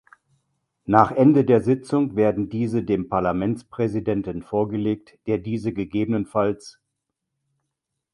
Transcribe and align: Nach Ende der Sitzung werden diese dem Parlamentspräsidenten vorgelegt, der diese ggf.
Nach 0.85 1.11
Ende 1.11 1.45
der 1.45 1.61
Sitzung 1.61 2.15
werden 2.15 2.49
diese 2.49 2.81
dem 2.81 3.07
Parlamentspräsidenten 3.07 4.41
vorgelegt, 4.41 5.19
der 5.27 5.37
diese 5.37 5.73
ggf. 5.73 6.35